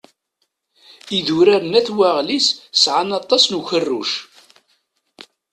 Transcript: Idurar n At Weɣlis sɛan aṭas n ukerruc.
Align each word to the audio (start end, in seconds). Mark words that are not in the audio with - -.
Idurar 1.17 1.61
n 1.65 1.77
At 1.79 1.87
Weɣlis 1.97 2.47
sɛan 2.81 3.09
aṭas 3.19 3.43
n 3.47 3.57
ukerruc. 3.59 4.11